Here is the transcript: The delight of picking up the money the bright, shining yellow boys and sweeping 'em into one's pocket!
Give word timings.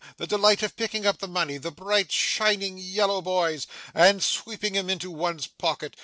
The 0.17 0.25
delight 0.25 0.63
of 0.63 0.75
picking 0.75 1.05
up 1.05 1.19
the 1.19 1.27
money 1.27 1.59
the 1.59 1.69
bright, 1.69 2.11
shining 2.11 2.79
yellow 2.79 3.21
boys 3.21 3.67
and 3.93 4.23
sweeping 4.23 4.75
'em 4.75 4.89
into 4.89 5.11
one's 5.11 5.45
pocket! 5.45 5.95